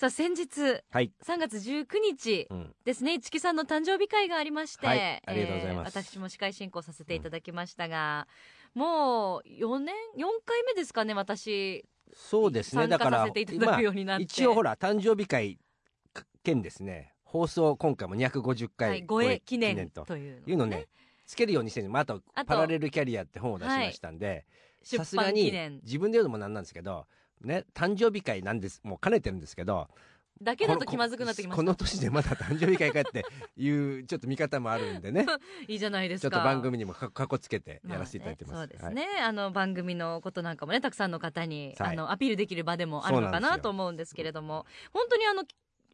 [0.00, 5.22] さあ先日はい、3月19日うん、ですね、市木さんの誕生日会がありまして、はい。
[5.26, 5.98] ありがとうございます。
[5.98, 8.26] えー私も司会進行させていただきましたが、
[8.72, 11.84] もう4年 ?4 回目ですかね、私。
[12.14, 12.88] そうですね。
[12.88, 13.28] だから
[14.18, 15.58] 一応ほら誕生日会
[16.44, 17.12] 兼ですね。
[17.22, 20.88] 放送今回も250は回い、護衛記念とといういうのね
[21.26, 24.46] つけるようにしてる、まあ、あとパラレルキャリアって本を出しましたんで、
[24.82, 27.06] 出さすがに自分で言うのもなんなんですけど
[27.42, 28.80] ね誕生日会なんです。
[28.84, 29.88] もう兼ねてるんですけど
[30.42, 31.56] だけだと気まずくなってきました。
[31.56, 33.24] この年でまだ誕生日会かって
[33.56, 35.26] いうちょっと見方もあるんでね。
[35.68, 36.30] いいじゃないですか。
[36.30, 41.92] ちょっと番組にもかかこつけてやらせていただいてます、まあねそうですはいね、あの番組のことなんかもねたくさんの方に、はい。
[41.92, 44.64] あのアピールできる場でもあるのかなと思うんですけれども。
[44.94, 45.44] 本当にあの、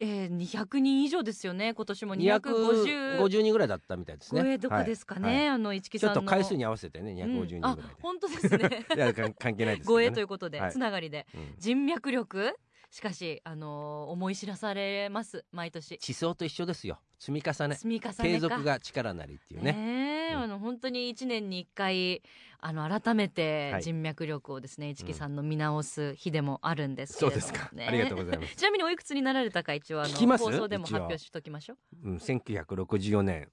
[0.01, 1.75] えー、200人以上ですよね。
[1.75, 4.43] 今年も250 250人ぐらいだったみたいですね。
[4.43, 5.37] 超えどこですかね、はい。
[5.37, 6.21] はいあの市木ちょさんの。
[6.23, 7.83] っと回数に合わせてね250人ぐらいうん。
[8.03, 8.87] 本当ですね。
[8.95, 10.73] いやか関係ないですね、護衛ということで、はい。
[10.73, 11.27] つながりで。
[11.35, 11.55] うん。
[11.59, 12.55] 人脈力？
[12.91, 15.45] しかしあのー思い知らされます。
[15.53, 15.99] 毎年。
[15.99, 17.01] 地層と一緒ですよ。
[17.19, 17.75] 積み重ね。
[17.75, 18.23] 積み重ねか。
[18.23, 19.73] 継続が力なりっていうね。
[19.73, 20.43] ねえうん。
[20.43, 22.23] あの本当に1年に1回
[22.61, 23.83] あの改めてはい。
[23.83, 32.11] 人脈力をですね、市木さんの見直す日でもあるんですけれども、そうですか、ね、ありがとうございます、 ちなみにおいくつになられたか一応あの放送でも発表しときましょう。
[32.11, 33.51] うん、1964年。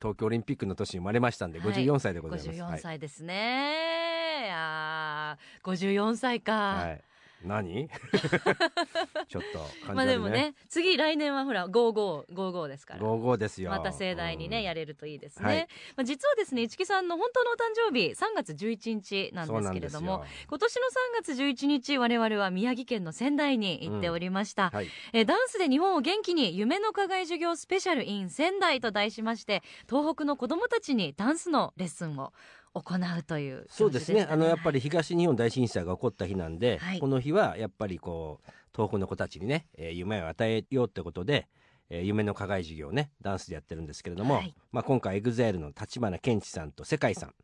[0.00, 1.68] 東京オリンピックの年に生まれましたんではい。
[1.68, 7.04] 54歳でございます、54歳ですね、い、やー54歳か、はい、はい、
[7.44, 7.88] 何？
[9.28, 9.42] ちょっ
[9.84, 13.00] とまあでもね次来年はほら5555ですから。
[13.00, 13.70] 55ですよ。
[13.70, 14.62] また盛大にね、うん。
[14.64, 15.68] やれるといいですね、はい。
[15.96, 20.82] まあ、実はですね市木さんの本当のお誕生日3月11日なんですけれども今年の
[21.22, 24.88] 3月11日我々は宮城県の仙台に行っておりました、はい。
[25.12, 32.32] えーダンスで日本を元気に夢の課外授業スペシャル in 仙台と題しまして東北の子どもたちにダンスのレッスンを
[32.74, 34.26] 行うというそうですね。
[34.28, 36.98] あのやっぱりり東日本大震災が起こった日なんで、はい。
[36.98, 41.48] この日はやっぱりこう東北の子たちにね、えー夢を与えようってことで、
[41.88, 44.54] えー夢の課外授業をねダンスでやってるんですけれども、はい。
[44.72, 47.34] まあ、今回 EXILE の立花健一さんと世界さん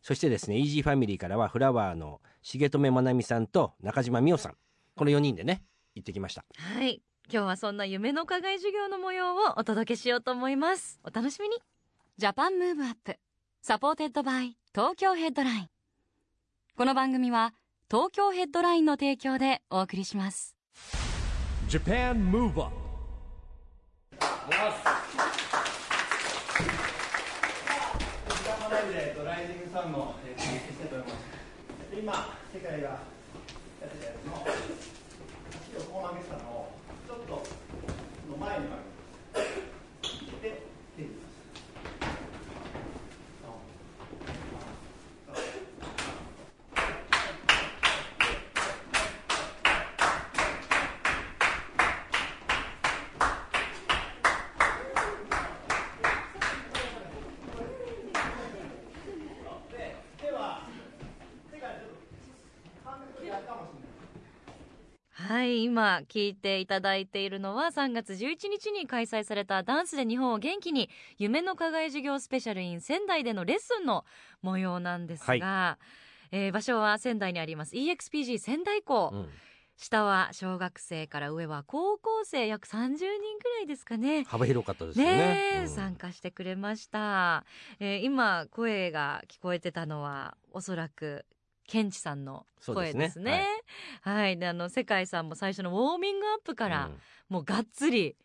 [0.00, 4.54] そしてですねイージーファミリーからはフラワーの重留まなみさんと中島美桜さん
[4.96, 5.62] この4人でね
[5.94, 6.44] 行ってきました。
[6.56, 7.02] はい。
[7.30, 10.98] 今日はそんな夢の課外授業の模様をお届けしようと思います。
[11.04, 11.56] お楽しみに。
[12.16, 13.18] Japan Move Up
[13.68, 15.68] supported by Tokyo Headline。
[16.74, 17.52] この番組は
[17.90, 20.56] 東京ヘッドラインの提供でお送りします。
[21.68, 21.84] 今、
[32.54, 32.98] 世界がや
[33.84, 34.46] ってたやつの、
[35.76, 36.72] 足をこう曲げてたのを、
[37.06, 37.44] ちょっと
[38.30, 38.76] の前に曲
[39.34, 39.46] げる。
[40.40, 40.62] で、
[40.96, 41.38] 手に入れます。
[59.70, 60.62] で、手は、
[61.52, 61.88] 手がちょっ
[62.84, 65.27] と感覚でやるかもしれない。
[65.38, 74.04] はい今聞いていただいているのは3月11日に開催されたダンスで日本を元気に夢の課外授業スペシャル in 仙台でのレッスンの
[74.42, 75.78] 模様なんですが、
[76.32, 77.76] えー場所は仙台にあります。
[77.76, 79.28] EXPG 仙台校、うん。
[79.76, 83.04] 下は小学生から上は高校生約30人く
[83.58, 84.24] らいですかね。
[84.24, 85.16] 幅広かったですよね。
[85.16, 85.68] ねえ、うん。
[85.68, 87.44] 参加してくれました、
[87.78, 91.24] えー今声が聞こえてたのはおそらく
[91.68, 93.46] ケンチさんの声ですね。
[94.00, 96.98] はい、であの世界さんも最初のウォーミングアップから、うん。
[97.28, 98.16] もうがっつり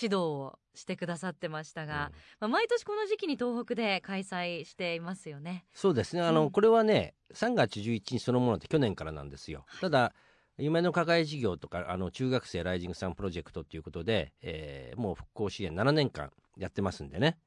[0.00, 5.64] 指導をしてくださってましたが、まあ、毎年この時期に東北で開催していますよね。
[5.74, 6.22] そうですね。
[6.22, 6.50] あの、うん。
[6.50, 10.14] これはね3月11日そのものって去年からなんですよ、ただ
[10.56, 17.38] 夢の課外事業とかあの中学生ライジングさんプロジェクトっていうことで、えーもう復興支援7年間やってますんでね、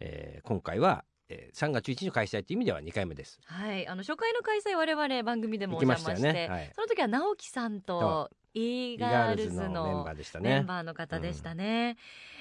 [0.00, 3.40] えー今回は、えー3月11日の開催という意味では2回目です。
[3.44, 3.86] はい。
[3.86, 6.48] あの初回の開催我々番組でもお邪魔してましね。
[6.48, 6.72] はい。
[6.74, 10.50] その時は直樹さんと E-girls のメンバーでしたね。
[10.50, 11.96] メンバーの方でしたね、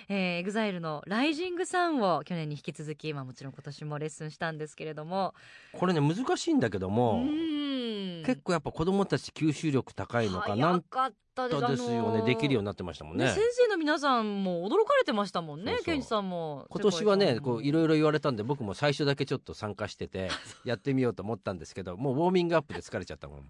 [0.07, 5.33] えー、 EXILE の「Rising Sun を去年に引き続き、まあ、もちろん今年もレッスンしたんですけれども。
[5.73, 8.23] これね難しいんだけども、うん。
[8.23, 11.83] 結構やっぱ子供たち吸収力高いのかなん早かっったです。
[11.83, 13.27] よね、あのーできるようになってましたもんね。
[13.29, 15.85] 先生の皆さんも驚かれてましたもんねそうそう。
[15.85, 16.65] ケンジさんも。
[16.69, 20.29] 今年はねこういろろいろ言われたんで僕も最初だけちょっと参加してて
[20.63, 23.39] やってみようと思ったんですけどもうウォーミングアップで疲れちゃったもん。
[23.39, 23.43] い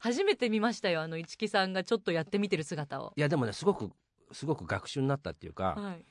[0.00, 3.12] 初めて見ましたよあの市木さんがちょっとやってみてる姿を。
[3.16, 3.90] やでもねすごく
[4.32, 6.04] すごく学習になったっていうか、はい。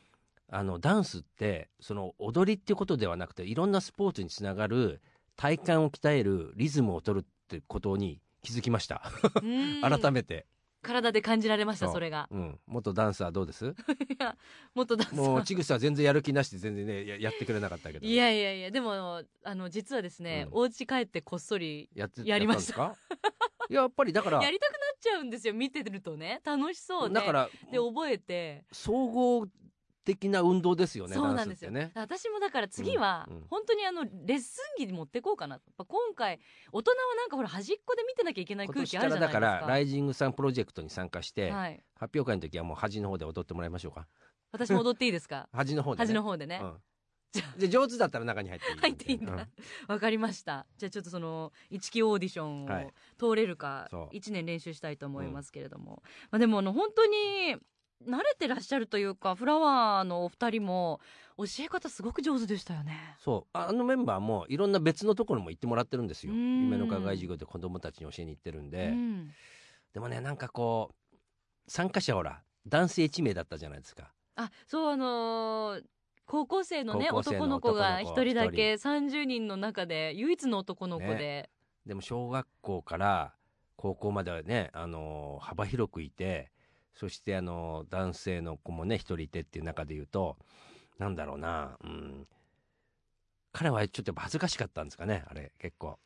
[0.53, 5.01] あのダンスってその踊りっていうことではなくていろんなスポーツにつながる
[5.37, 9.01] 体幹を鍛えるリズムを取るってことに気づきました。
[9.41, 9.81] うん。
[9.81, 10.45] 改めて、
[10.81, 12.27] 体で感じられましたそれが。
[12.31, 13.67] うん、元ダンサーどうです？
[13.67, 13.73] い
[14.19, 14.35] や
[14.75, 18.05] もっとダンスもうちぐさは全然やる気なしで全然ねややってくれなかったけど。
[18.05, 20.57] いやいやいやでもあの実はですね、うん。
[20.59, 22.81] お家帰ってこっそりやってやりました。
[22.81, 23.17] やったんですか？
[23.71, 25.53] やっぱりだからやりたくなっちゃうんですよ。
[25.53, 26.41] 見てるとね。
[26.43, 27.15] 楽しそうで。
[27.15, 28.65] だからで覚えて。
[28.71, 29.47] 総合
[30.03, 31.91] 的な運動ですよねそうなんですよ、ね。
[31.95, 36.39] 私もだから次は本当にあのレッスン着に持ってこうかなやっぱ今回
[36.71, 39.39] 大人はなんかほら端っこで見てなきゃいけない今空気あるじゃないですか。
[39.39, 44.07] だからライジングさんプロジェクトに参加して、はい、発表会の時はもう端の方で踊ってもらいましょうか。
[44.51, 45.47] 私も踊っていいですか？
[45.53, 46.77] 端の方で、ね、端の方でね、うん
[47.33, 49.33] じゃで上手だったら中に入っていい入っていいんだ。
[49.33, 49.47] うん。
[49.87, 50.65] わかりました。
[50.77, 52.85] じゃあちょっとその一期オーディションはい。
[52.85, 54.15] を通れるかそう。
[54.15, 57.55] 1年練習したいと思いますけれども、まあ、でもあの本当に
[58.05, 60.99] 慣れてらっしゃるというかフラワーのお二人も
[61.37, 63.15] 教え方すごく上手でしたよね。
[63.19, 63.49] そう。
[63.53, 66.33] あのメンバーもいろんな別のところも行ってもらってるんですよ。
[66.33, 66.63] うん。
[66.63, 69.31] 夢の課外授業で子供たちに教えに行ってるんで、うん。
[69.93, 71.17] でもねなんかこう
[71.67, 74.11] 参加者ほら男性1名だったじゃないですか。
[74.35, 75.83] あそうあのー
[76.31, 79.41] 高校生のね男の子が一人だけ30人。
[79.47, 81.49] の中で唯一の男の子で、
[81.85, 83.33] でも小学校から
[83.75, 86.51] 高校まではね、あのー幅広くいて
[86.93, 90.37] そして、あのー男性の子もね一人いてっていう中で言うと
[90.99, 92.27] なんだろうな、うん、
[93.51, 95.99] 彼はちょっと恥ずかしかったんですかねあれ結構。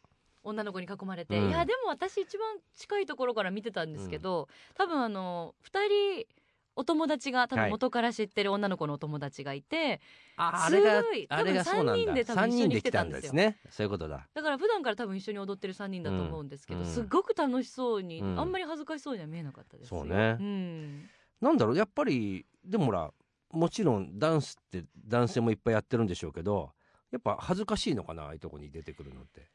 [0.44, 1.50] 女の子に囲まれて、うん。
[1.50, 6.28] いやでも私一番近いところから見てたんですけど、多分あの2人
[6.76, 7.66] お友達が多はい。
[7.68, 10.02] 分元から知ってる女の子のお友達がいて、
[10.38, 11.02] ああすごいれが
[11.38, 12.26] 多分あれがそうなんだ。
[12.26, 14.28] 三人で来人で来たんですすねそういうことだ。
[14.34, 16.86] だから普段から多分一緒に踊ってる3人だと思うんですけど、うん。
[16.86, 18.40] すごく楽しそうに、うん。
[18.40, 20.00] あんまり恥ずかしそうには見えなかったですよ。
[20.00, 20.34] そうね。
[20.34, 21.10] ん、
[21.42, 23.12] なんだろうやっぱりでもほら
[23.52, 26.72] もちろんダンスって男性もいっぱいやってるんでしょうけど
[27.12, 29.50] やっぱ恥ずかしいのかなああいうとこに出てくるのって。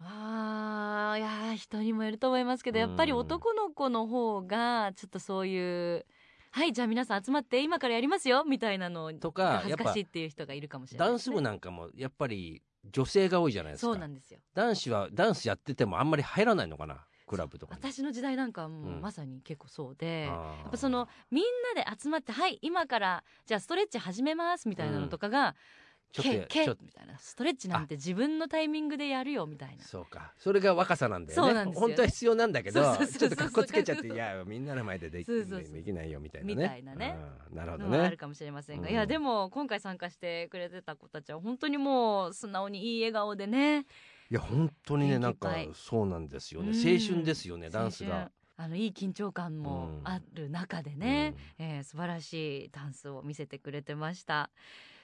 [0.00, 6.06] あーいやー人にもよると思いますけどやっぱり男の子の方がちょっとそういう
[6.54, 11.08] 「はいじゃあ皆さん集まって今からやりますよ」みたいなのとか恥ずかしいっていう人がいるかもしれない。
[11.08, 13.86] ね、ダンス部なんかもやっぱり女性が多いじゃないですか。
[13.86, 14.38] そうなんですよ。
[14.54, 17.06] 男子はダンスやっててもあんまり入らないのかな？
[17.26, 17.80] クラブとかに。
[17.80, 19.00] 私の時代なんかはもううん。
[19.00, 20.62] まさに結構そうで、あー。
[20.62, 21.44] やっぱそのみん
[21.74, 25.56] なで集まって「はい今からじゃあストレッチ始めます」みたいなのとかが
[26.12, 26.82] 「ちょっとちょっと。
[26.82, 27.18] みたいな。
[27.18, 29.82] ストレッチなんて自分のタイミングでやるよみたいな。
[29.82, 30.32] そうか。
[30.38, 31.72] それが若さなんだよね。
[31.74, 36.54] 本当は必要なんだけどちょっとかっこつけちゃっていやみんなの前でできできないよみたいなね。
[36.54, 37.16] みたいなね。
[37.50, 37.56] うん。
[37.56, 38.92] なるほどのはあるねかもしれませんが、うん。
[38.92, 43.86] いやでも今回参加してくれてた子たちは本当にもう素直にいい笑顔でね。
[44.30, 46.70] いや本当にねなんかそうなんですよね。
[46.70, 46.74] うん。
[46.74, 48.30] 青春ですよねダンスが。
[48.54, 54.50] あのいい緊張感もある中でね、えー素晴らしいダンスを見せてくれてました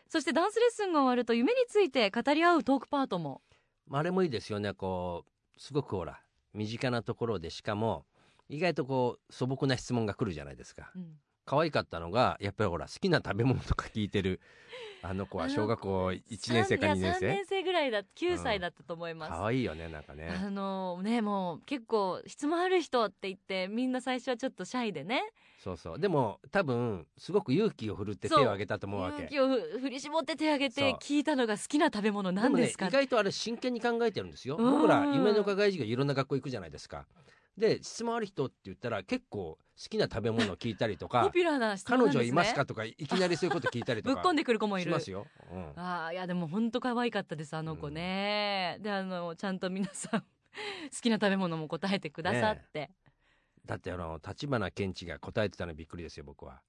[0.08, 3.42] そしてダンスレッスンが終わると夢について語り合うトークパートも。
[3.86, 4.72] まああれもいいですよね。
[4.74, 6.20] こうすごくほら
[6.54, 8.06] 身近なところでしかも
[8.48, 10.90] 意外とこう素朴な質問が来るじゃないですか。
[10.94, 11.18] うん
[11.48, 14.38] 可愛かったのがやっぱりほら好きな食べ物とか聞いてる
[15.00, 20.28] あの子は小学校1年生か2年いや3生年生ぐらいだ9歳だったと思います、可愛いよねなんかね。
[20.28, 25.22] あのねもう結構質問ある人って言ってみんな最初はちょっとシャイでね。
[25.64, 25.98] そうそう。
[25.98, 29.22] でも多分すごく勇気を振るって手を挙げたと思うわけ。
[29.22, 32.86] 勇気をふ振り絞って手挙げて聞いたのが好きな食べ物何ですか？
[32.86, 34.56] ね、意外とあれ真剣に考えてるんですよ。
[34.56, 34.70] うん。
[34.72, 37.06] 僕ら夢の課外授業いろんな学校行くじゃないですか
[37.58, 44.14] で質問ある人って言ったら結構好きな食べ物を聞いたりとポかピュラーな質彼女いますかとかいきなりそういうこと聞いたりとか。
[44.14, 44.90] ぶっ込んでくる子もいる。
[44.90, 50.26] しますよ、うんああいやでも本当可愛かったですあの子ね、であのちゃんと皆さん好
[51.00, 52.90] きな食べ物も答えてくださって、
[53.66, 56.60] だってあの立花健一が答えてたのびっくりですよ僕は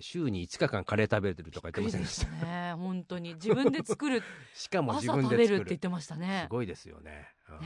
[0.00, 2.46] 週に5日間カレー食べてるとか言ってませんでした？
[2.46, 2.74] ね。
[2.74, 3.34] 本当に。
[3.34, 4.22] 自分で作る。
[4.54, 5.46] しかも自朝分で作る。
[5.46, 6.44] 食べるって言ってましたね。
[6.48, 7.58] すごいですよね、うん。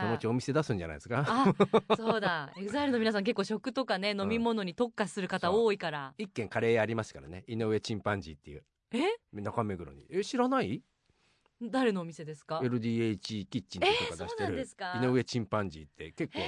[0.00, 1.24] そのうちお店出すんじゃないですか？
[1.26, 1.54] あ
[1.96, 2.52] そうだ。
[2.56, 4.20] EXILE の皆さん結構食とかねん。
[4.20, 7.44] 飲み物に特化する方多いから、一軒カレー屋ありますからね。
[7.46, 8.64] 井上チンパンジーっていう。
[8.92, 9.00] え？
[9.32, 10.06] 中目黒に。
[10.10, 10.82] え知らない？
[11.62, 15.00] 誰のお店ですか？LDH キッチンとこが出してえーそうなんるですか。
[15.02, 16.42] 井上チンパンジーって結構へ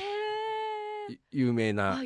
[1.31, 2.00] 有名な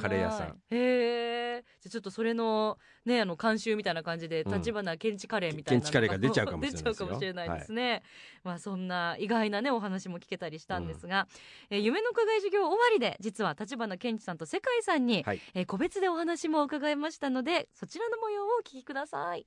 [0.00, 0.56] カレー屋さん。
[0.70, 4.58] へえじゃあちょっとそれのねあの監修みたいな感じでうん。
[4.58, 8.02] 橘ケンチカレーみたいなのケンチカレーが出ちゃうかもしれないですよ出ちゃうかもしれないですね、
[8.44, 11.26] まあそんな意外なねお話も聞けたりしたんですが、
[11.70, 19.46] えー夢の課外授業終わりで実は立花ケンチさんと世界さんに、はいえー個別でお話も伺いましたのでそちらの模様をお聞きください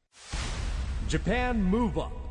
[1.07, 2.30] Japan Move Up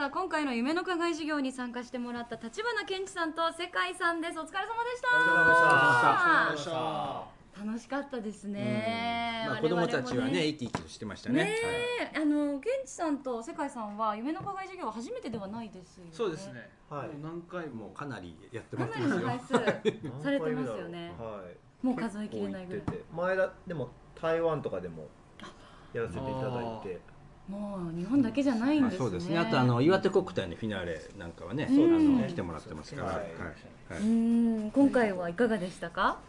[0.00, 4.40] さあ今回の夢の課外授業に参加してもらった立花健二さんと世界さんです。
[4.40, 5.08] お疲れ様でした。
[5.14, 5.54] お疲れ
[6.46, 7.66] 様でした。
[7.66, 11.44] 楽しかったですね、まあ、我々も子供たちはね生き生きしてましたね。
[11.44, 11.56] ね
[12.14, 12.18] え。
[12.18, 16.10] あの健二さんと世界さんは夢の課外授業は初めてではないですよね。
[16.14, 16.70] そうですね。
[16.88, 17.10] はい。
[17.22, 17.90] 何回も。
[17.90, 19.60] かなりやってかもらってなり回数さ
[20.30, 21.12] れてますよね。
[21.18, 21.42] は
[21.82, 21.86] い。
[21.86, 22.82] もう数えきれないぐらい。
[22.86, 23.04] てて。
[23.14, 25.08] 前だでも台湾とかでも
[25.92, 26.98] やらせていただいて
[27.50, 29.38] もう日本だけじゃないんまあですね、そうですね。
[29.38, 33.16] あとあの岩手国体のフィナーレなんかはね、そうですねあの来てもらってますから、はい。
[33.16, 33.26] はい。
[33.88, 34.04] はうい
[34.66, 34.70] ん。
[34.70, 36.20] 今回はいかがでしたか？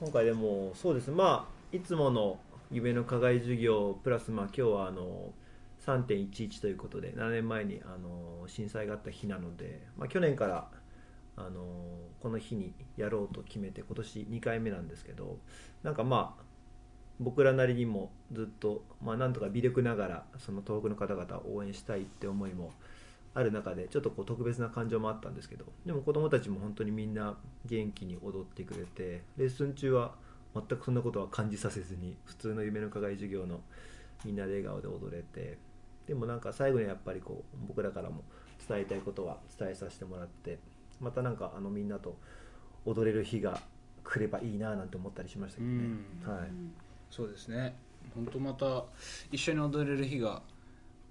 [0.00, 1.10] 今回でもそうです。
[1.10, 2.38] まあいつもの
[2.70, 5.32] 夢の課外授業プラスまあ今日はあの
[5.84, 10.70] 3.11ということで7年前にあの震災があった日なので、まあ、去年から
[11.36, 11.64] あの
[12.20, 15.38] この日にやろうと決めて今年2回目なんですけど
[15.82, 16.42] なんかまあ
[17.20, 22.72] 僕らなりにもずっと、まあ、なんとか微力ながらその東北の方々を応援したいって思いも
[23.34, 27.36] ある中でちょっとこう特別な感情もあったんですけどでも子どもたちも本当にみんな
[27.66, 30.14] 元気に踊ってくれてレッスン中は
[30.54, 33.60] 全くそんなことは感じさせずに普通の夢の課外授業の
[34.24, 35.58] みんなで笑顔で踊れて
[36.06, 38.24] でもなんか最後にやっぱりこう僕らからも
[38.66, 40.58] 伝えたいことは伝えさせてもらって
[41.00, 42.16] またなんかあのみんなと
[42.84, 43.60] 踊れる日が
[44.02, 45.74] 来ればいいななんて思ったりしましたけどね、
[46.26, 46.32] うん。
[46.32, 46.48] はい、
[47.10, 47.74] そうですね。
[48.14, 48.84] 本当また
[49.30, 50.42] 一緒に踊れる日が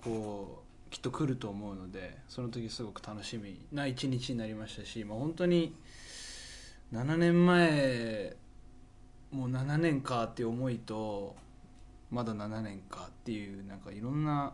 [0.04, 5.76] こうきっと来ると思うので、その時すごく楽しみな一日になりましたし、まあ本当に
[6.94, 8.36] 7年前
[9.32, 11.36] もう7年かっていう思いと
[12.10, 14.54] まだ7年かっていうなんかいろんな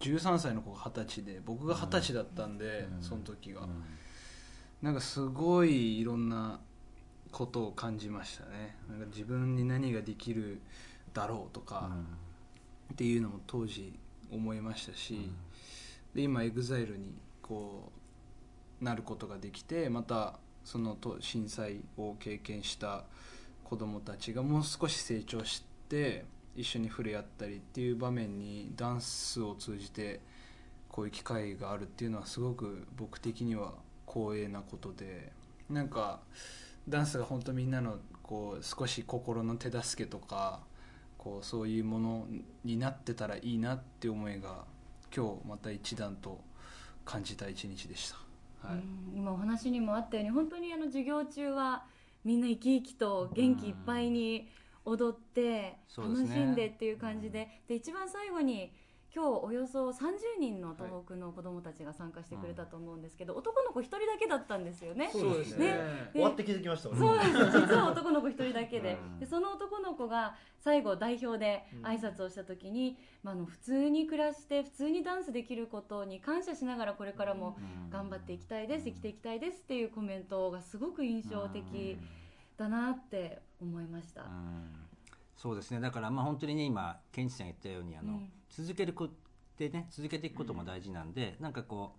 [0.00, 3.62] 13歳の子が二十歳で僕が二十歳だったんで、その時が、
[4.82, 6.60] なんかすごいいろんな
[7.36, 8.76] ことを感じましたね。
[8.88, 10.62] なんか自分に何ができる
[11.12, 11.90] だろうとか、
[12.94, 13.92] っていうのも当時
[14.32, 15.30] 思いましたし、
[16.14, 17.12] で今 EXILE に
[17.42, 17.92] こ
[18.80, 23.04] うなることができてまたそのと震災を経験した
[23.64, 26.24] 子どもたちがもう少し成長して
[26.56, 30.20] 一緒に触れ合ったりっていう場面にダンスを通じて
[30.88, 33.74] こういう機会があるっていうのはすごく僕的には
[34.08, 35.32] 光栄なことで
[35.68, 36.20] なんか
[36.88, 40.60] ダンスが本当みんなのこう少し心の手助けとか
[41.18, 42.26] こうそういうもの
[42.64, 44.64] になってたらいいなって思いが
[45.14, 46.40] 今日また一段と
[47.04, 48.76] 感じた一日でした、はい。
[48.76, 51.84] うん今お話にもあったように本当にあの授業中は
[52.24, 54.48] みんな生き生きと元気いっぱいに
[54.84, 57.62] 踊って楽しんでっていう感じで。
[57.68, 58.72] で一番最後に
[59.16, 59.92] 今日およそ30
[60.38, 65.08] 人の東北の子どもたちが参加してくれたと思うんですけど、男の子1人だけだったんですよね。
[65.10, 65.68] そうですね。
[65.68, 66.10] ね。
[66.12, 68.98] 終わって気づきました俺 そうです実は男の子一人だけで。
[69.02, 69.18] うん。
[69.18, 77.56] でその男の子が最後代表で挨拶をした時に、まあ、あの普通に暮らして普通にダンスできることに感謝しながらこれからも
[77.88, 81.96] 頑張っていきたいです生きていきたいですっていうコメントがすごく印象的
[82.58, 84.24] だなって思いました。
[84.24, 84.85] うん
[85.36, 85.80] そうですね。
[85.80, 88.30] だからまあ本当にね今ケンチさんが言ったようにあの、うん。
[88.50, 89.08] 続けるこっ
[89.56, 91.92] てね続けていくことも大事なんで、なんかこ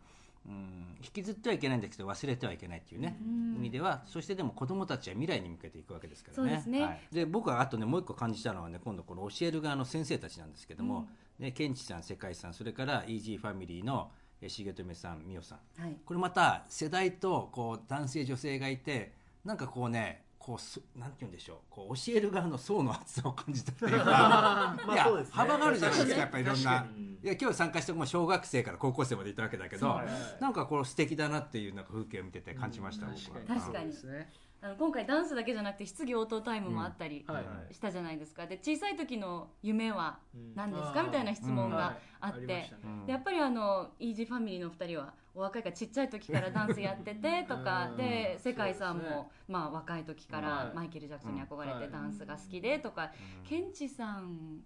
[0.45, 3.55] う、うん、引きずってはいけないんだけど忘れてはいけないっていうね、うん。
[3.57, 6.49] 意味ではそしてでも子どもたちは未来に向けていくわけですからね。
[6.49, 6.83] そうですね。
[6.83, 14.09] はい、で僕はあとねもう一個感じたのはね今度この教える側の先生たちなんですけども、ね、ケンチさん世界さんそれからイージーファミリーの
[14.41, 15.81] え重留さん美桜さん。
[15.81, 15.97] はい。
[16.05, 19.13] これまた世代とこう男性女性がいて
[19.43, 21.57] なんかこうねこうすなんて言うんでしょう。
[21.69, 24.77] こう教える側の層の厚さを感じたというか。
[24.89, 25.33] いや、そうですね。
[25.33, 26.87] 幅があるじゃないですかやっぱりいろんな。
[27.21, 30.07] いや今日参加しても小学生から高校生までいたわけだけど、はい
[30.39, 33.41] なんかこう素敵だなっていうなんか風景を見てて感じました、僕は。
[33.45, 33.91] 確かに。
[33.91, 38.47] そうですねあの今回ダンスだけじゃなくて質疑応答タイムもあったりはいしたじゃないですか。
[38.47, 40.19] で小さい時の夢は
[40.55, 41.05] 何ですか、うん。
[41.07, 42.83] みたいな質問があって、りましたね。
[43.05, 47.89] やっぱりあのイージーファミリーの2人はお若いからちっちゃい時からダンスやってて とか。
[47.91, 47.97] うん。
[47.97, 49.15] で世界さんそうですね。
[49.17, 50.45] もまあ若い時かはい。
[50.45, 51.85] らマイケル・ジャクソンに憧れはい。
[51.85, 53.11] てダンスが好きでとか。
[53.41, 53.47] うん。
[53.47, 54.63] ケンチさん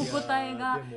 [0.00, 0.58] お答えが。
[0.58, 0.90] いやー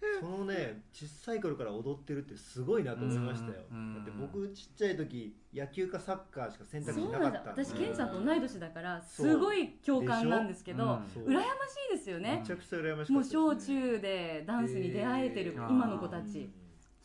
[0.00, 3.94] でもそのね小さい頃から踊ってるってすごいなと思いましたよ、うん。
[3.96, 10.90] だって僕ちっちゃい時野球かサッカーしか選択肢そうなかったなんだ私ケンチさんと同い年だからすごい共感なんですけどうん。
[11.26, 11.46] 羨まし
[11.92, 12.38] いですよね。
[12.40, 15.68] めちゃくちゃ羨ましかもうったです、ね、小中でダンスに出会えてるえー。
[15.68, 16.48] 今の子たち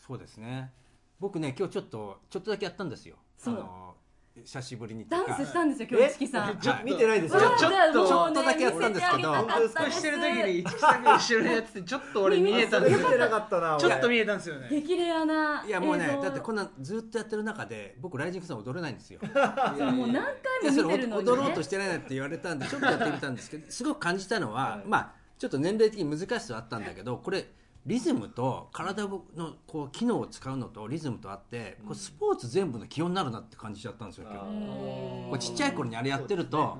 [0.05, 0.71] そうですね。
[1.19, 3.15] 僕ね今日ちょっとちょっとだけやったんですよ。
[3.37, 3.55] そう。
[3.55, 3.95] あの
[4.43, 6.57] 久しぶりにダンスしたんですよ今日市木さん。
[6.59, 7.53] ちょ見てないですわよ。
[7.55, 9.17] あちょっとちょっとだけやったんですけど。
[9.17, 12.99] 見せてあげたかったですしてる時に一木さんが後ろにやっててちょっと俺見えたんですよ。
[12.99, 14.67] 見てなかったなちょっと見えたんですよね。
[14.69, 19.21] 激レアないやもうねだってこんなずっとやってる中で僕ライジングさん踊れないんですよ。
[19.23, 20.27] もう何い
[20.61, 27.45] 回も見てるのに、ね、踊ろうとしてないなって言われたんでちょっとやってみたんですけどすごく感じたのは、はいまあちょっと年齢的に難しさはあったんだけどこれ
[27.85, 29.21] リズムと体の
[29.67, 35.29] こう機能を使うのとリズムとあってこうスポーツ全部の基本になるなって感じちゃったんですよ今日。
[35.29, 36.77] こうちっちゃい頃にあれやってると、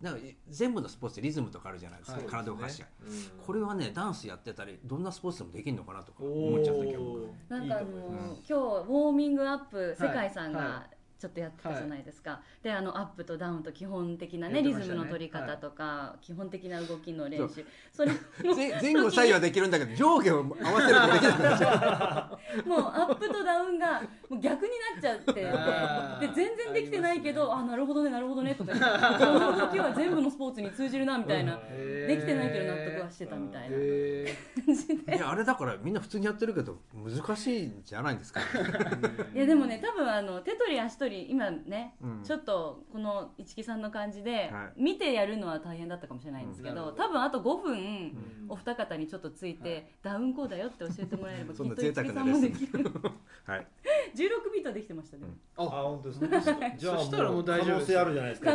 [0.00, 2.26] なんか全部のスポーツでリズムとかあるじゃないですか、はい。
[2.26, 10.86] 体を動かしちゃう、うんこれはねダンスやってたりどんなスポーツでもできるのかなとか思っちゃった今日僕なんかあのいいと思います今日ウォーミングアップ世界さんはが
[11.18, 14.62] ちょっとやってたじゃないですか、であのアップとダウンと基本的なねね。
[14.62, 17.64] リズムの取り方とか、基本的な動きの練習。
[17.92, 22.68] それ前前後左右はできるんだけど上下を合わせるとできなくなっちゃう。
[22.68, 25.34] もうアップとダウンがもう逆になっちゃって。
[25.34, 28.72] で全然できてないけどあ,、なるほどねなるほどねとか。
[28.72, 33.76] 言ってこの動きは全部のスポーツに通じるなみたいな、できてないけど納得はしてたみたいな。
[33.78, 35.16] へ感じで。
[35.16, 38.40] いやあれだからみんな普通にやってるけど難しいんじゃないんですか、
[39.34, 42.22] いやでもね多分あの手取り足取り今ね、うん。
[42.22, 46.96] ちょっとこの市木さんの感じで、は見てやるのは大変だったかもしれないんですけど、うん。
[46.96, 48.16] 多分あと5分、うん。
[48.48, 52.84] お二方にちょっとついて、ダウンこうだよって教えてもらえればきっと市木さんもできる。
[53.46, 53.66] はい、
[54.14, 56.74] 16ビートできてましたね、あ本当ですね。
[56.76, 58.50] じゃあそしたらもう大丈夫可能性あるじゃないですか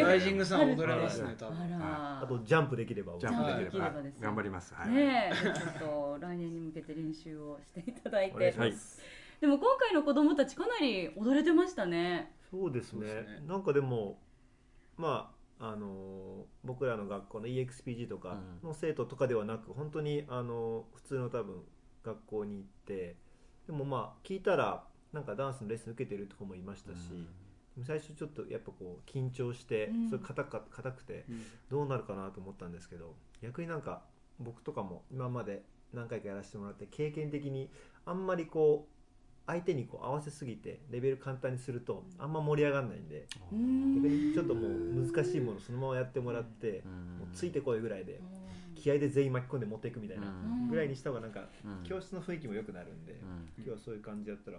[0.00, 0.70] ライジングさん。
[0.70, 1.78] 踊れますね多あ分ら
[2.22, 3.18] あとジャンプできれば。
[3.18, 4.20] ジャンプできれば、できればですね。
[4.20, 4.90] 頑張ります、はい。
[4.90, 5.34] ねえ。
[5.34, 9.00] ちょっと来年に向けて練習をしていただいお願いてします
[9.40, 12.32] でも今回の子供たちかなり踊れてましたね。
[12.50, 13.06] そうですね。
[13.06, 13.42] すね。
[13.46, 14.18] なんかでも
[14.96, 21.62] まああのー僕らの学校の EXPG とかの生徒とかではなく、本当にあの普通の多分
[22.04, 23.16] 学校に行って
[23.66, 26.96] でもまあ聞いたらなんかダンスのレッスン受けてるとこもいましたし、
[27.74, 30.10] でも最初ちょっとやっぱこう緊張して、うん。
[30.10, 31.44] それ硬か硬くてうん。
[31.70, 34.02] どうなるかなと思ったんですけど逆になんか
[34.38, 37.70] 僕とかも今まで何回かやらせてもらって経験的に
[38.04, 38.97] あんまりこう
[39.48, 47.18] 相手にこう合わせすぎてレベル簡単にするとあんま盛り上がらないんで逆にちょっともう難しいものそのままやってもらってうん。
[47.18, 48.20] もうついてこいぐらいで
[48.74, 50.26] 気合で全員巻き込んで持っていくみたいな。
[50.26, 50.68] うん。
[50.68, 51.82] ぐらいにした方がなんかうん。
[51.82, 53.18] 教室の雰囲気も良くなるんでうん。
[53.56, 54.58] 今日はそういう感じだったら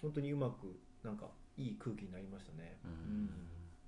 [0.00, 1.26] 本当にうまくなんか
[1.58, 2.78] いい空気になりましたね。
[2.86, 3.28] うん。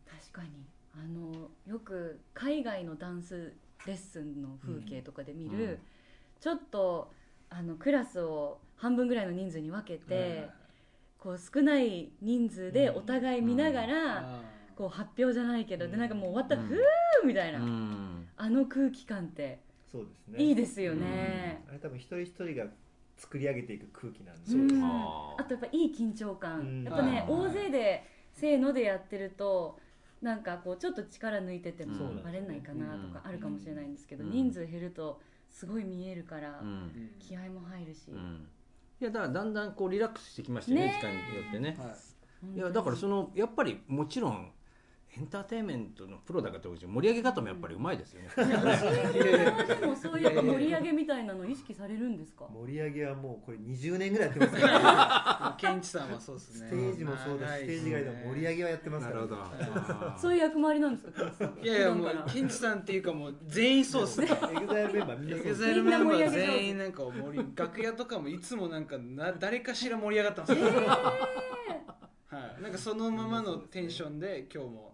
[0.07, 0.51] 確かに。
[0.93, 3.55] あのよく海外のダンス
[3.87, 5.79] レッスンの風景とかで見る、うん。
[6.39, 7.11] ちょっと
[7.49, 10.49] あのクラスを半分ぐらいの人数に分けて、
[11.19, 14.43] こう少ない人数でお互い見ながら、あ
[14.77, 16.69] こう発表じゃないけど、でなんかもう終わったら、うん。
[16.69, 18.29] ふーみたいな、うん。
[18.37, 19.61] あの空気感って
[19.91, 20.45] そうですね。
[20.45, 21.65] いいですよね。
[21.69, 22.67] あれ多分一人一人が
[23.17, 24.75] 作り上げていく空気なんで。
[24.75, 24.85] うん。
[24.85, 26.85] あとやっぱいい緊張感、うん。
[26.85, 29.79] やっぱね大勢でせーのでやってると
[30.21, 34.31] なんかこうちょっと力抜いててもバレないかなとかあるかもしれないんですけど、うん。
[34.31, 36.61] 人数減るとすごい見えるから、
[37.21, 38.49] 気合も入るし、うん
[39.05, 41.77] いやだからだんだんこうリラックスしてきましたよねね時間によってね。
[41.79, 41.95] は
[42.55, 42.57] い。
[42.57, 44.51] いやだからそのやっぱりもちろん
[45.17, 48.29] エンターテインメントのプロだからと盛り上げ方もやっぱりうまいですよね。
[48.37, 52.47] で もそういう盛り上げみたいなの意識されるんですか？
[52.53, 56.67] 盛り上げはもうこれ20年ぐらいやってますから、 ケンチさんはそうですね。
[56.69, 59.43] ステージもそうだしステージ外でも盛り上げはやってますから、なるほど。
[59.43, 64.27] あーそういう役回りなんですかいやいやもうケンチさんっていうかもう全員そうっすね。
[64.27, 65.45] EXILE メンバーみんなそう。
[65.45, 74.94] です EXILE メンバー全員なんか盛り楽屋とかもいつもなんかな誰かしら盛り上がったんですよ、はい、なんかそのままのテンションで今日もうん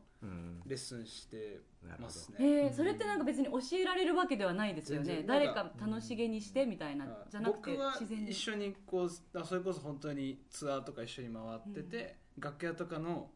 [0.67, 1.61] レッスンして
[1.99, 2.37] ますね。
[2.41, 5.25] えー、それってなんか別に教えられるわけではないですよね。
[5.27, 8.31] 誰かか楽しげにしてみたいな、はいじゃなくて自然に。
[8.31, 13.31] 一緒にこうあそれこそ本当にツアーとか一緒に回ってて、楽屋とかの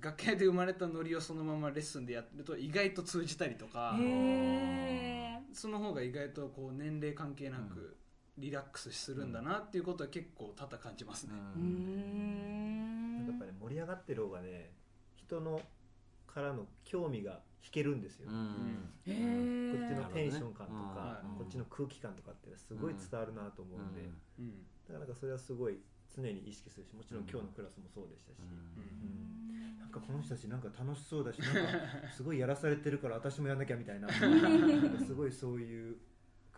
[0.00, 7.96] 楽屋で生まれたノリをそのままレッスンでやると意外と通じたりとか、へその方が意外とこう年齢関係なく
[8.38, 11.32] リラックスするんだなっていうことは結構多々感じますね、
[13.28, 14.72] やっぱり盛り上がってる方がね
[15.16, 15.60] 人の
[16.34, 18.90] からの興味が引けるんですよ、うん。
[19.06, 19.14] へ
[19.72, 21.38] こーっちのテンション感とか、うん。
[21.38, 24.66] こっちの空気感とかってすごい伝わるなと思うんで、うん。
[24.84, 25.78] だからなんかそれはすごい
[26.14, 29.78] 常に意識するしもちろん今日のクラスもそうでしたし、うん。
[29.78, 31.60] なんかこの人たちなんか楽しそうだしなんか
[32.10, 34.08] すごいやらされてるから私もやんなきゃみたいな。
[34.10, 35.96] なんかすごいそういう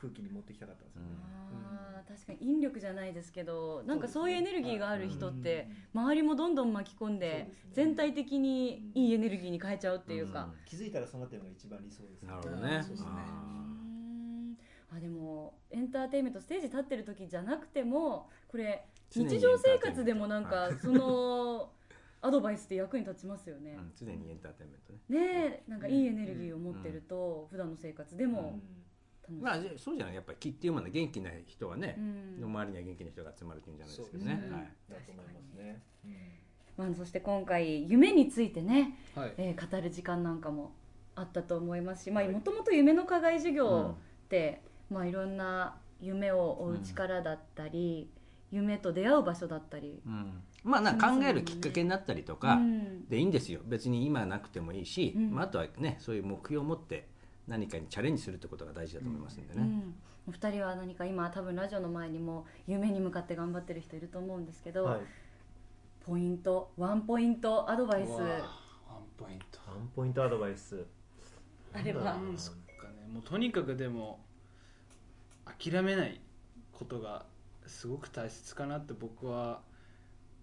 [0.01, 12.81] 空気に持ってきたかったんですよね、あー確かに引力じゃないですけどなんかそういうエネルギーがある人って周りもどんどん巻き込んで全体的にいいエネルギーに変えちゃうっていうか、気づいたらそうなってるのが一番理想ですなるほどね。
[12.83, 13.09] そうですね。
[14.93, 21.71] うあでもエンターテインメントステージ立ってる時じゃなくてもこれ日常生活でもなんかその
[22.23, 23.93] アドバイスって役に立ちますよね、うん。
[23.95, 25.21] 常にエンターテインメントね。
[25.21, 28.59] ねえなんかいいエネルギーを持ってると、普段の生活でも
[29.31, 30.15] まあそうじゃない？
[30.15, 32.41] やっぱり気っていうものは元気な人はねう、ん。
[32.41, 34.35] の周りには元気な人が集まるっていうんじゃないですけどね。
[34.35, 34.41] ね。
[34.51, 34.73] はい。
[34.91, 35.83] だと思いますね。
[36.77, 39.33] まあ、そして今回夢についてね、はい。
[39.39, 40.75] えー語る時間なんかも
[41.15, 44.61] あったと思いますしもともと夢の課外授業って、
[44.91, 48.11] まあ、いろんな夢を追う力だったり、
[48.51, 50.43] 夢と出会う場所だったり、うん。
[50.63, 53.09] まあなんか考えるきっかけになったりとか、うん。
[53.09, 53.61] でいいんですよ。
[53.65, 55.31] 別に今なくてもいいし、うん。
[55.31, 57.09] まあ、あとはねそういう目標を持って
[57.47, 59.95] 何かにチャレンジするってことが大事だと思いますんでね、うん
[60.29, 65.01] お二人は何か今多分ラジオの前にも夢に向かって頑張ってる人いると思うんですけど、はい。
[66.05, 68.11] ポイントワンポイントアドバイス。
[68.11, 68.21] ワン
[69.17, 69.61] ポイント。
[69.69, 70.85] ワンポイントアドバイス。
[71.73, 72.17] あれば。
[72.17, 72.37] ううん。
[72.37, 73.07] そっかね。
[73.13, 74.19] もうとにかくでも
[75.45, 76.21] 諦めない
[76.73, 77.25] ことが
[77.67, 79.61] すごく大切かなって僕は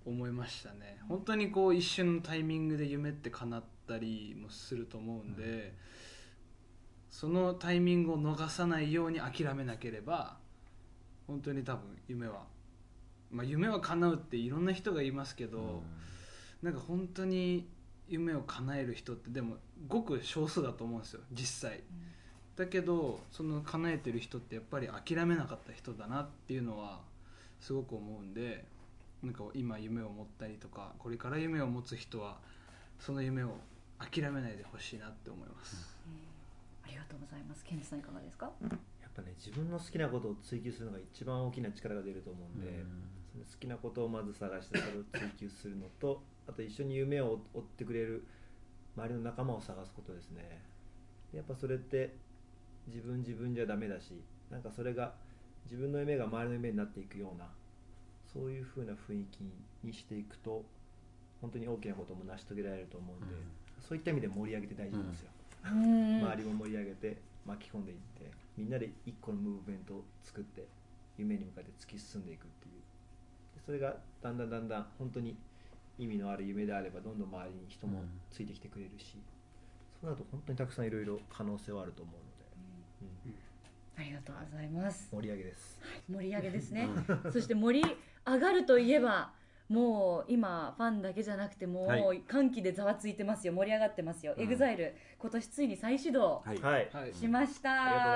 [0.05, 0.99] 思いましたね。
[1.09, 5.73] 本当にこう一瞬のタイミングで夢って叶ったりもすると思うんで、
[7.13, 10.35] そのタイミングを逃さないように諦めなければ
[11.27, 12.41] 本当に多分夢は
[13.29, 15.81] まあ夢は叶うっていろんな人が言いますけど、
[16.61, 17.67] なんか本当に
[18.07, 21.81] 夢を叶える人ってでもごく少数だと思うんですよ実際、
[22.55, 26.99] だけどその叶えてる人ってやっぱり諦めなかった人だなっていうのは
[27.61, 28.65] すごく思うんで
[29.21, 32.37] なんか今夢を持ったりとかこれから夢を持つ人は
[32.99, 33.55] その夢を
[33.99, 35.92] 諦めないでほしいなって思います、あり
[37.03, 37.63] がとうございます。
[37.65, 38.49] ケンジさんいかがですか？
[39.01, 42.83] やっぱね自分の好きなことを追求するのが一番大きな力が出ると思うんで、
[43.31, 48.25] その好きなことをまず探してそれを追求するのとあと一緒に夢を追ってくれる
[48.95, 50.61] 周りの仲間を探すことですね。
[51.33, 52.15] やっぱそれって
[52.87, 54.13] 自分自分じゃダメだし
[54.49, 55.13] なんかそれが
[55.65, 57.45] 自分の夢が周りの夢になっていくような
[58.31, 59.43] そういう風な雰囲気
[59.83, 60.63] にしていくと
[61.41, 63.35] 本当に大きなことも成し遂げられると思うんで、
[63.87, 70.67] そういった意味で盛り上げて大事なんですよ、うん周りも盛り上げて巻き込んでいってみんなで一個のムーブメントを作って
[71.17, 72.73] 夢に向かって突き進んでいくっていう。
[73.55, 75.37] でそれがだんだんだんだん本当に
[75.97, 79.21] 意味のある夢であればどんどん周りに人もついてきてくれるし、
[80.01, 82.21] そうなると本当にたくさんいろいろ可能性はあると思うの
[83.23, 83.35] で、うん。
[83.95, 85.07] ありがとうございます。
[85.11, 85.79] 盛り上げです。
[86.09, 86.89] 盛り上げですね。
[87.31, 87.95] そして盛り
[88.25, 89.31] 上がるといえば
[89.73, 94.43] もう今ファンだけじゃなくてもはう歓喜でざわついてますよ盛り上がってますよ、うん。
[94.43, 97.13] EXILE 今年ついに再始動はい、はい、はい。
[97.13, 98.11] しました、ありがとう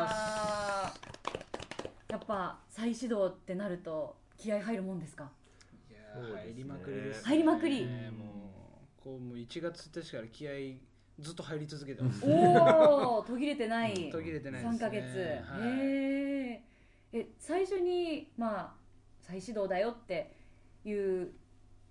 [0.00, 0.94] ござ
[2.08, 5.30] いやっぱ再始動ってなると気合入るもんですか？
[6.14, 7.86] 入りまくりです、入りまくり。
[7.86, 10.52] ねもうこうもう1月1日から気合
[11.18, 12.24] ずっと入り続けてます。
[12.24, 14.10] おお途切れてない。
[14.10, 14.78] 途切れてないですね。
[14.78, 15.02] 3ヶ月、
[15.46, 16.62] はい。
[17.12, 18.74] え最初にまあ
[19.20, 20.35] 再始動だよって
[20.86, 21.32] いう、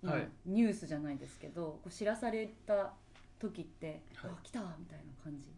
[0.02, 0.28] まあはい。
[0.46, 2.92] ニュースじゃないですけどこう知らされた
[3.38, 4.30] 時って、はい。
[4.30, 5.50] あ来たみたいな感じ。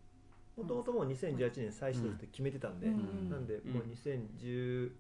[0.56, 3.30] もともともう2018年再始動って決めてたんで、うん。
[3.30, 4.90] なんでもう2016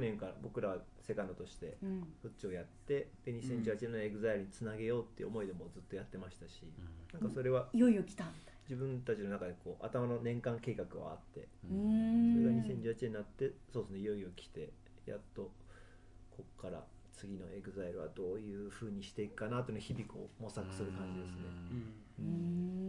[0.00, 2.04] 年から僕らはセカンドとしてうん。
[2.20, 6.64] そっちをやってで2018年の EXILE につなげようっていう思いでもうずっとやってましたし、
[7.12, 11.70] なんかそれはいよいよ来たみたい自分たちの中でこう頭の年間計画はあってな。
[11.70, 14.70] うそんれが2018年になってそうですねいよいよ来て
[15.06, 15.50] やっと
[16.36, 21.42] こっから次の EXILE はどういうふうにしていくかなというのを日々こう模索する感じですね。
[22.18, 22.26] うん。
[22.26, 22.28] う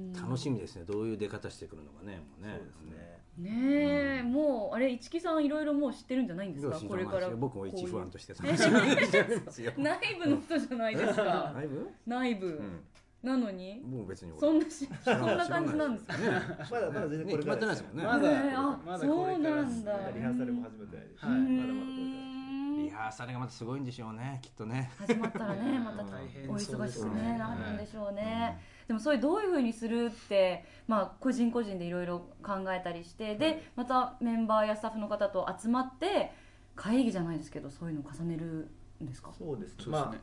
[0.10, 0.13] ん。
[0.13, 0.86] 楽しみですね。
[0.86, 2.55] どういう出方してくるのかねもうね。
[2.58, 3.15] そうですね。
[3.38, 6.77] ねえ、もうあれ一木さんいろいろもう知ってるんじゃないんですか？
[6.77, 7.29] うんこれから。
[7.31, 9.71] 僕も一ファンととして楽しみにしてるんですよ。
[9.77, 11.51] 内部の人じゃないですか。
[11.55, 11.89] 内部？
[12.08, 12.79] 内部、うん。
[13.23, 13.81] なのに？
[13.86, 14.39] もう別に俺。
[14.39, 16.17] そんなしそんな感じなんですか？
[16.17, 16.29] ね。
[16.71, 17.38] まだまだ全然これからね。
[17.38, 18.03] 決まってないですもんね。
[18.05, 18.77] まだ。
[18.86, 19.75] まだこれからです。
[19.75, 22.35] ねそうなんだリハーサルも始めてないですし、はいまだまだこれから。
[22.95, 24.89] リハーサルがまたすごいんでしょうねきっとね。
[24.97, 26.03] 始まったらねまた
[26.47, 36.31] お忙しくねねなるんでしょうね、でもそれどういうふうにするって、まあ、個人個人でいろいろ考えたりしてでまたメンバーやスタッフの方と集まって
[36.73, 38.71] 会議じゃないですけどそういうのを重ねる
[39.03, 39.34] んですか？
[39.38, 39.84] そうですね。
[39.84, 40.05] そうですね。
[40.08, 40.15] まあ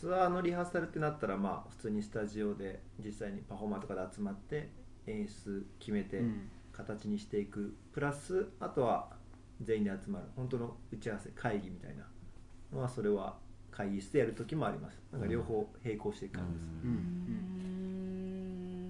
[0.00, 4.68] ツアーのリハーサルってなったらまあ普通にスタジオで実際にパフォーマーとかで集まって
[5.06, 6.50] 演出決めてうん。
[6.72, 9.08] 形にしていく、プラスあとは
[9.62, 10.26] 全員で集まる。
[10.36, 12.04] 本当の打ち合わせ会議みたいな
[12.72, 13.36] のはそれは
[13.70, 14.98] 会議室でやる時もあります。
[15.12, 16.62] なんか両方並行していく感じです。
[16.62, 16.70] ね。
[16.84, 16.94] ううん。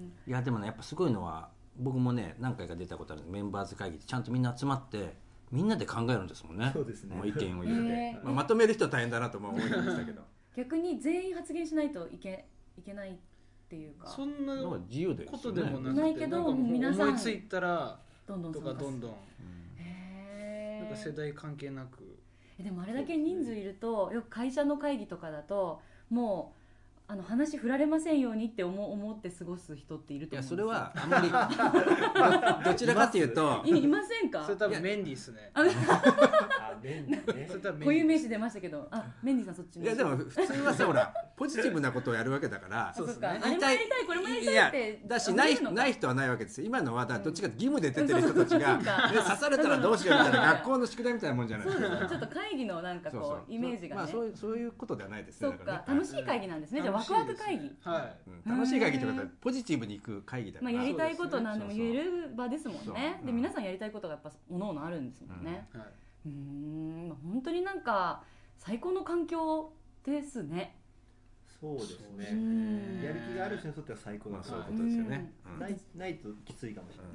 [0.05, 0.13] ん。
[0.27, 5.15] いやでもねやっぱすごいのは僕もね何回か出たことあるメンバーズ会議でちゃんとみんな集まって
[5.51, 6.71] みんなで考えるんですもんね。
[6.73, 7.15] そうですね。
[7.15, 10.21] もう意見を言って、へーまあ、まとめる人は大変だなとも思いましたけど。
[10.55, 12.45] 逆に全員発言しないといけ
[12.77, 13.15] いけないっ
[13.69, 14.07] ていうか。
[14.07, 14.79] そんなこ
[15.37, 19.11] とでもなくないけど皆さん思いついたらどんどんとかどんどん。
[19.77, 20.83] へー。
[20.83, 22.03] なんか世代関係なく。
[22.03, 22.06] え
[22.63, 26.57] でもあれだけ人数いるとよく会社の会議とかだともう
[27.09, 30.57] あの話振られませんようにって思思って過ごす人っているいと思うんですよ。
[30.57, 31.29] やそれはあんまり
[32.65, 33.61] どどちらかというと。
[33.65, 34.43] いいませんか？
[34.43, 35.51] それ多分メンディーっすね
[36.77, 37.23] ああ便利ね。
[37.47, 37.79] それ多分メンディー。
[37.79, 38.87] 固有名詞出ましたけど。
[38.91, 42.89] あメンディーさんそっちのいやでも普通はさほらポジティブなことをやるわけだから。
[42.89, 43.21] あ そうですね。
[43.21, 46.61] かあれもやりたいこれもやりたいっていやだしないない人はないわけです。
[46.61, 49.09] よ今のはどっちか義務で出てる人たちが、そうか。
[49.11, 52.07] で刺されたらどうしようみたいな学校の宿題みたいなもんじゃないですか。
[52.07, 54.01] ちょっと会議のなんかこうイメージがね。
[54.01, 55.57] まあそういうそういうことではないですね。
[55.87, 56.81] 楽しい会議なんですね。
[56.81, 57.75] じゃあワクワク会議。
[58.45, 63.21] 楽しい会議ってことはポジティブにいく会議だから、まあやりたいことなんでも言える場ですもんね。
[63.25, 65.67] で皆さんやりたいことがやっぱおのおのあるんですもんね。
[65.73, 65.85] はい
[66.27, 68.23] うん本当になんか
[68.57, 69.71] 最高の環境
[70.03, 70.75] ですね。
[71.59, 72.29] そうですね。
[72.31, 75.59] うんやる気がある人にとっては最高だとまあそういうことですよね、うん。
[75.59, 77.11] ないないときついかもしれない。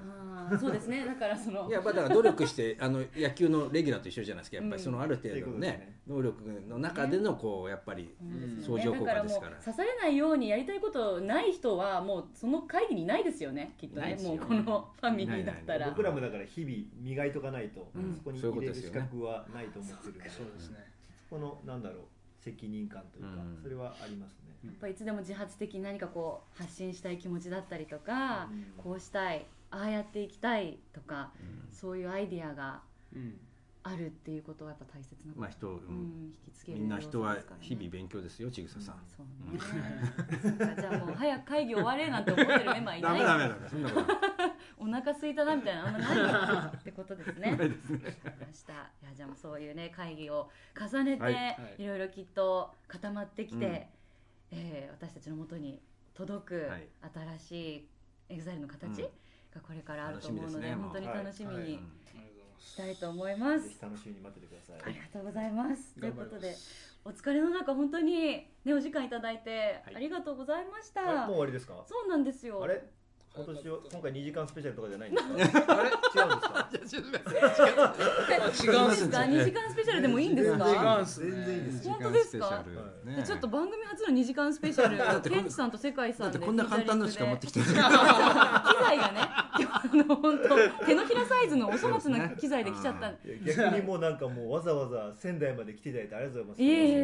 [0.50, 1.06] ああそうですね。
[1.06, 1.68] だからその。
[1.68, 4.56] いやまあだから努力してあの野球のレギュラーと一緒じゃないですか。
[4.56, 4.84] やっぱりうん。
[4.84, 5.98] そのある程度のねね。
[6.08, 8.62] 能力の中でのこうやっぱりうん。
[8.64, 9.56] 相乗効果ですから。
[9.56, 13.74] 刺されないようにやりたいことない人はもうその会議にいないですよね。
[13.78, 14.18] きっとね。
[14.22, 15.88] もうこのファミリーだったら。
[15.90, 18.12] 僕らもだから日々磨いとかないと、うん。
[18.12, 19.08] そこにそういう入れる資ことですよね。
[19.12, 20.30] 格はないと思ってるので。
[20.30, 20.78] そうですね。
[21.30, 21.98] このなんだろう
[22.44, 23.58] 責任感というか、うん。
[23.62, 28.82] それはありますね、やっぱいつでも自発的に何かこう発信したい気持ちだったりとか、うん。
[28.82, 31.32] こうしたいああやっていきたいとか、
[31.72, 32.82] そういうアイディアが
[33.14, 33.38] うん
[33.84, 35.74] あるっていうことはやっぱ大切なこと、まあ人、うん。
[35.74, 39.58] うん、引きつけるみんな人は日々勉強ですよちぐささん、そうね、
[40.40, 43.18] そっかじゃあもう早く会議終われなんて思ってるメンバーいない。
[43.18, 44.18] ダメダメダメそんなことない。
[44.78, 47.50] お腹空いたなみたいなあんまないってこと ですね。
[47.50, 47.76] わかりま
[48.52, 48.72] した。
[48.72, 51.56] いやじゃあもうそういうね会議を重ねて、はい。
[51.78, 53.88] い、ろいろきっと固まってきて、
[54.52, 54.58] うん。
[54.58, 55.80] えー私たちのもとに
[56.14, 56.88] 届くはい。
[57.38, 57.88] 新しい
[58.28, 59.08] EXILE の形うん。
[59.50, 61.66] がこれからあると思うので、ね本当に楽しみにはいあ。
[61.66, 62.31] りがとうござい
[62.64, 63.64] したいと思います。
[63.68, 65.94] ぜひ楽しみに待っててください、ありがとうございます。
[66.00, 66.56] ということで
[67.04, 69.96] お疲れの中本当にねお時間いただいてはい。
[69.96, 71.00] ありがとうございました。
[71.02, 71.74] あれもう終わりですか？
[71.86, 72.62] そうなんですよ。
[72.62, 72.82] あれ？
[73.34, 75.64] 今年は今回2時間スペシャルとかじゃないんですか？
[75.80, 75.88] あれ？
[76.14, 77.24] 違うんですか？
[78.64, 80.64] 違うんいいですか2時間スペシャルでもいいんですか？
[80.66, 81.88] 全然違うんすね全然いいです。
[81.88, 82.64] 本当ですか？
[83.24, 87.68] ちょっと番組初の2時間スペシャルケンチさんと世界さんでだってこんな簡単なのしか持ってきてない。
[87.68, 87.86] 機材
[88.98, 89.41] がねあ
[89.96, 93.12] の本当手のひらサイズのお粗末な機材で来ちゃった。
[93.44, 96.98] 逆にもうなんかもうわざわざ仙台まで来ていただいてありがとうございますいえいえい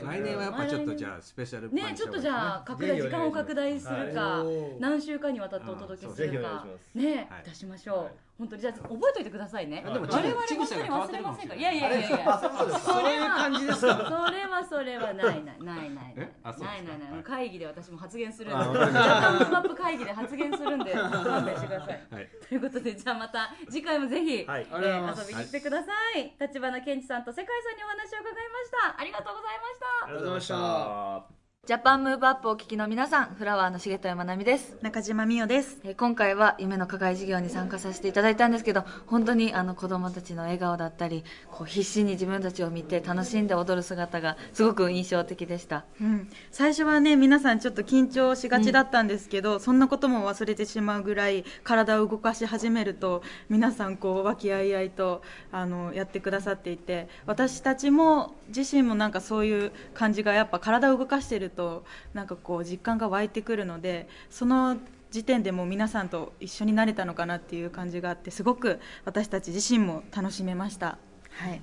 [0.00, 0.02] え。
[0.04, 1.94] 来年はやっぱちょっとじゃあスペシャルパンね。
[1.96, 4.80] ちょっとじゃあ拡大時間を拡大するかはい。
[4.80, 7.28] 何週間にわたってお届けするかね。
[7.30, 7.44] はいい。
[7.44, 8.62] たしましょう、はい本当に。
[8.62, 9.84] じゃあ覚えといてくださいね。
[9.86, 11.60] あでも我々本当に忘れませんから。
[11.60, 11.62] い。
[11.62, 12.18] やいやいやいや。
[12.26, 12.38] あ
[12.80, 13.94] それは感じですか？
[14.26, 16.14] それはそれはないないないないない。
[16.16, 17.12] ないないない。
[17.12, 17.22] はい。
[17.22, 18.58] 会議で私も発言するんで。
[18.58, 22.02] あジャパンムアップ会議で発言するんで 勘弁してください。
[22.10, 22.28] はい。
[22.48, 26.34] ということでじゃあまた次回もぜひ、遊びに来てください。
[26.40, 29.00] 立花健二さんと世界さんにお話を伺いました。
[29.00, 30.06] ありがとうございました。
[30.06, 34.76] ありがとうございましたジャパンムーブアップをお聞きの皆さんフラワーの重戸まなみです。
[34.82, 35.78] 中島美代です。
[35.82, 45.86] えー今回は夢の課外事業に参加させていただいたんですけど本当にあの子供たちの笑顔だったりこう必死に自分たちを見て楽しんで踊る姿がすごく印象的でした。
[46.02, 64.76] うん、最初はね皆さんちょっと緊張しがちだったんですけど、そんなことも忘れてしまうぐらい体を動かし始めると皆さんこう和気あいあいとあのやってくださっていて私たちも自身もなんかそういう感じがやっぱ体を動かしてるととなんかこう実感が湧いてくるのでその
[65.10, 70.98] 時点でもう皆さんと一緒になれたのかなっていう感じがあってすごく私たち自身も楽しめました。
[71.30, 71.60] はい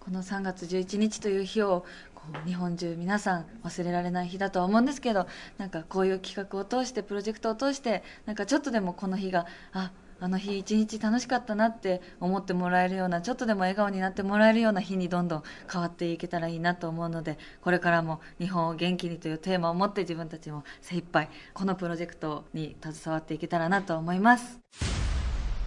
[0.00, 5.26] この3月11日という日をこう日本中皆さん忘れられない日だとは思うんですけど
[5.58, 24.58] なんかこういう企画を通してプロジェクトを通してなんかちょっとでもこの日がああの日一日楽しかったなって思ってもらえるようなちょっとでも笑顔になってもらえるような日にどんどん変わっていけたらいいなと思うのでこれからも日本を元気にというテーマを持って自分たちも精一杯このプロジェクトに携わっていけたらなと思います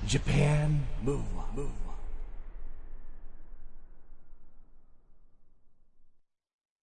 [0.05, 1.81] Japan Move Up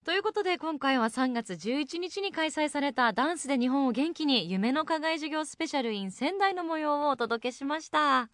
[0.08, 8.30] ということで今回は3月11日に開催されたダンスで日本を元気に夢の課外授業スペシャル in 仙台の模様をお届けしました。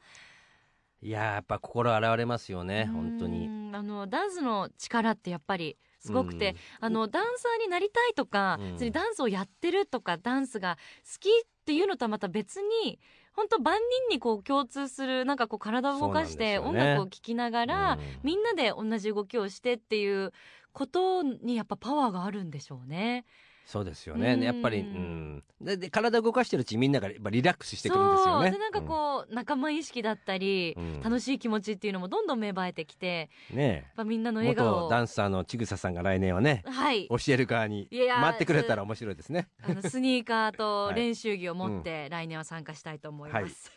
[1.03, 3.49] いやーやっぱ心洗われますよね本当に。
[3.49, 6.57] うんあのダンスの力ってやっぱりすごくて、うん。
[6.87, 8.93] あのダンサーになりたいとか、うん。
[8.93, 13.01] ダンスをやってるとかダンスが好きっていうのとはまた別に
[13.35, 13.77] 本当万
[14.09, 20.33] 人にこう共通するなんかこう体を動かして音楽を聴きながら、うんみんなで同じ動きをしてっていう
[20.73, 23.25] ことにやっぱパワーがあるんでしょうね。
[23.67, 24.43] そうですよね、うん。
[24.43, 28.51] やっぱり、うん、でで体動かしてるうちにみんながやっぱリラックスしてくるんですよね。
[28.51, 28.59] そう。
[28.59, 31.01] でなんかこう、仲間意識だったり、うん。
[31.01, 34.81] 楽しい気持ちっていうのもどんどん芽生えてきてうんねやっぱみんなのえ笑顔。
[34.83, 37.09] 元ダンサーのちぐささんが来年はねはい。
[37.09, 39.49] 教える側にいや回ってくれたら面白いですね。
[39.63, 40.95] あのスニーカーと はい。
[40.97, 43.73] 練習着を持って来年は参加したいと思います、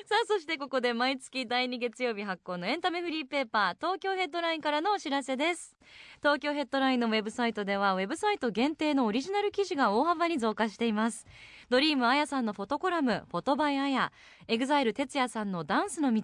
[0.06, 5.76] さあそしてここで毎月第2月曜日発行のエンタメフリーペーパー東京ヘッドラインからのお知らせです。
[6.18, 11.26] 東京ヘッドラインのウェブサイトではウェブサイト限定のオリジナル記事が大幅に増加しています。
[11.68, 14.12] Dream Aya さんのフォトコラムフォトバイあや
[14.48, 16.22] EXILE TETSUYA さんのダンスの道。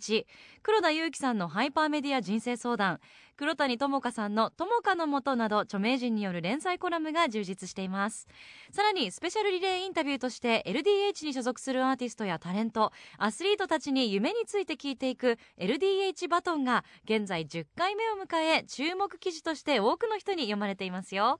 [0.62, 3.00] 黒田裕樹さんのハイパーメディア人生相談。
[3.36, 8.26] 黒谷友香さんの友香のもとなど著名人による連載コラムが充実しています。
[8.72, 21.38] さらにスペシャルリレーインタビューとして LDH に所属するアーティストやタレントアスリートたちに夢について聞いていく LDH バトンが現在10回目を迎え注目記事として多くの人に読まれていますよ。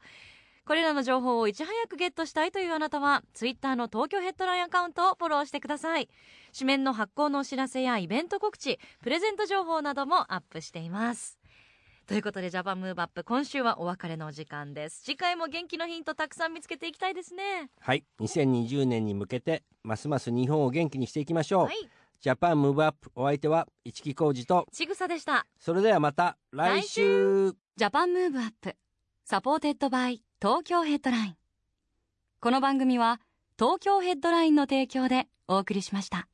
[0.66, 6.08] これらの情報をいち早くゲットしたいというあなたはツイッターの東京ヘッドラインアカウントをフォローしてください。
[6.52, 11.35] 紙面の発行のお知らせやイベント告知プレゼント情報などもアップしています。
[12.06, 15.02] ということでジャパンムーブアップ今週はお別れのお時間です。
[15.02, 17.68] 次回も元気のヒントたくさん見つけていきたいですね。
[17.80, 18.04] はい。
[18.20, 21.76] 2020年に向けてますます日本を元気にしていきましょう、はい。
[22.20, 24.68] ジャパンムーブアップお相手は市木浩二と。
[24.70, 25.46] ちぐさでした。
[25.58, 27.56] それではまた来週。
[27.76, 28.76] Japan Move Up
[29.24, 31.36] supported by 東京ヘッドライン。
[32.38, 33.20] この番組は
[33.58, 36.28] 東京ヘッドラインの提供でお送りしました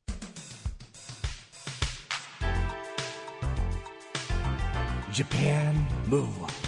[5.13, 6.62] Japan Move